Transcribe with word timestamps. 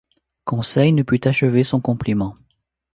Conseil 0.45 0.93
ne 0.93 1.03
put 1.03 1.21
achever 1.27 1.63
son 1.63 1.79
compliment. 1.79 2.33